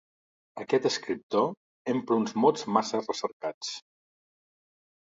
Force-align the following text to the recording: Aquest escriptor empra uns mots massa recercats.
Aquest 0.63 0.87
escriptor 0.89 1.93
empra 1.95 2.19
uns 2.23 2.35
mots 2.47 2.67
massa 2.79 3.05
recercats. 3.07 3.75